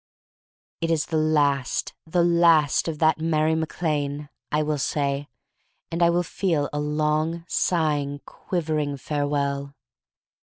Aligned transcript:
"It 0.81 0.89
is 0.89 1.05
the 1.05 1.17
last— 1.17 1.93
the 2.07 2.23
last— 2.23 2.87
of 2.87 2.97
that 2.97 3.19
Mary 3.19 3.53
Mac 3.53 3.79
Lane," 3.83 4.29
I 4.51 4.63
will 4.63 4.79
say, 4.79 5.27
and 5.91 6.01
I 6.01 6.09
will 6.09 6.23
feel 6.23 6.69
a 6.73 6.79
long, 6.79 7.45
sighing, 7.47 8.17
quivering 8.25 8.97
farewell. 8.97 9.75